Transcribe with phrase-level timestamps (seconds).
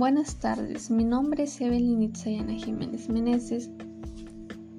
[0.00, 3.68] Buenas tardes, mi nombre es Evelyn Itzayana Jiménez Meneses.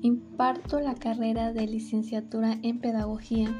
[0.02, 3.56] Imparto la carrera de licenciatura en Pedagogía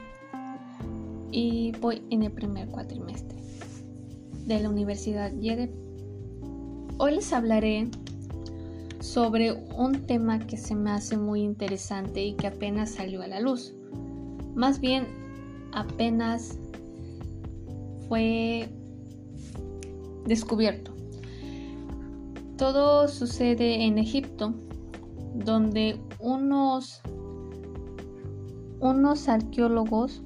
[1.32, 3.38] y voy en el primer cuatrimestre
[4.48, 5.72] de la Universidad Yede.
[6.98, 7.92] Hoy les hablaré
[9.00, 13.40] sobre un tema que se me hace muy interesante y que apenas salió a la
[13.40, 13.76] luz.
[14.56, 15.06] Más bien,
[15.74, 16.58] apenas
[18.10, 18.68] fue
[20.26, 20.91] descubierto.
[22.62, 24.54] Todo sucede en Egipto,
[25.34, 27.02] donde unos,
[28.80, 30.22] unos arqueólogos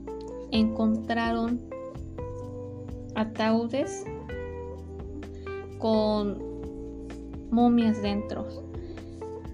[0.51, 1.61] encontraron
[3.15, 4.03] ataúdes
[5.79, 6.37] con
[7.51, 8.45] momias dentro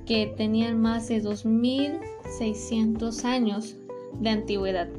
[0.07, 3.75] que tenían más de 2600 años
[4.19, 4.89] de antigüedad.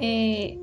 [0.00, 0.60] Eh,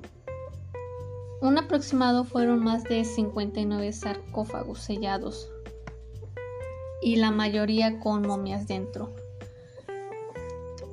[1.41, 5.51] un aproximado fueron más de 59 sarcófagos sellados
[7.01, 9.13] y la mayoría con momias dentro.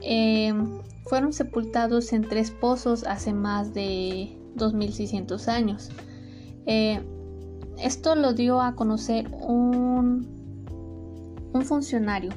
[0.01, 0.53] Eh,
[1.05, 5.91] fueron sepultados en tres pozos hace más de 2600 años.
[6.67, 7.01] Eh,
[7.79, 10.27] esto lo dio a conocer un,
[11.53, 12.31] un funcionario.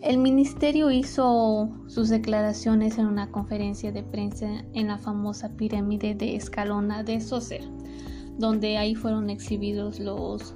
[0.00, 6.36] El ministerio hizo sus declaraciones en una conferencia de prensa en la famosa pirámide de
[6.36, 7.62] Escalona de Socer,
[8.38, 10.54] donde ahí fueron exhibidos los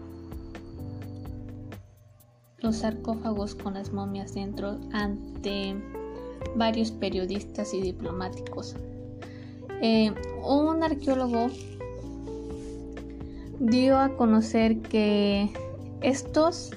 [2.58, 5.74] los sarcófagos con las momias dentro ante
[6.54, 8.76] varios periodistas y diplomáticos.
[9.80, 10.12] Eh,
[10.44, 11.48] un arqueólogo
[13.58, 15.50] dio a conocer que
[16.00, 16.70] estos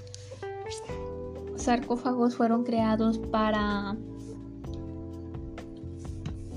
[1.56, 3.95] sarcófagos fueron creados para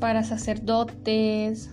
[0.01, 1.71] para sacerdotes,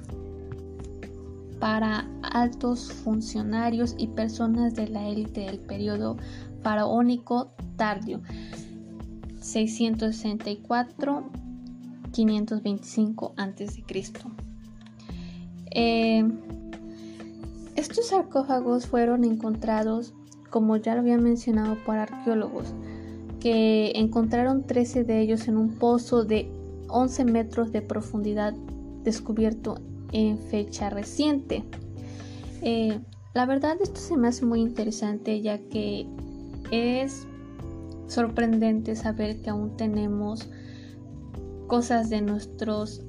[1.60, 6.18] para altos funcionarios y personas de la élite del periodo
[6.62, 8.22] faraónico tardío
[9.40, 11.30] 664
[12.12, 13.84] 525 a.C.
[17.76, 20.14] Estos sarcófagos fueron encontrados,
[20.50, 22.74] como ya lo había mencionado, por arqueólogos,
[23.42, 26.50] que encontraron 13 de ellos en un pozo de
[26.88, 28.54] 11 metros de profundidad
[29.04, 29.76] descubierto
[30.16, 31.64] en fecha reciente.
[32.62, 33.00] Eh,
[33.34, 36.08] la verdad esto se me hace muy interesante ya que
[36.72, 37.28] es
[38.08, 40.48] sorprendente saber que aún tenemos
[41.68, 43.02] cosas de nuestros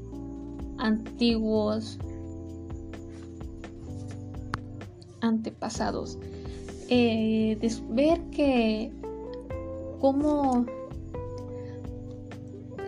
[0.79, 1.99] antiguos
[5.21, 6.19] antepasados.
[6.89, 7.57] Eh,
[7.91, 8.91] ver que
[10.01, 10.67] cómo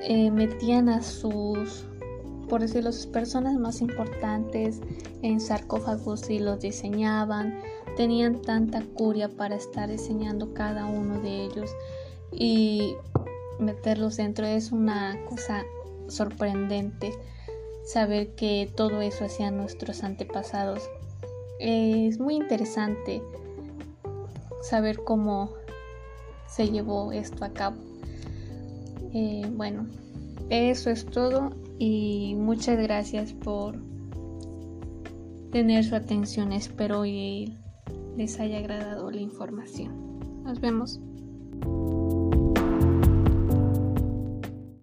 [0.03, 1.85] eh, metían a sus,
[2.49, 4.81] por decirlo, sus personas más importantes
[5.23, 7.61] en sarcófagos y los diseñaban,
[7.97, 11.71] tenían tanta curia para estar diseñando cada uno de ellos
[12.33, 12.95] y
[13.59, 15.65] meterlos dentro es una cosa
[16.09, 17.13] sorprendente
[17.85, 20.89] saber que todo eso hacían nuestros antepasados.
[21.59, 23.23] Es muy interesante
[24.63, 25.55] saber cómo
[26.47, 27.77] se llevó esto a cabo.
[29.15, 29.87] Eh, bueno,
[30.51, 33.77] eso es todo y muchas gracias por
[35.51, 36.53] tener su atención.
[36.53, 37.57] Espero y
[38.17, 40.43] les haya agradado la información.
[40.45, 41.01] Nos vemos.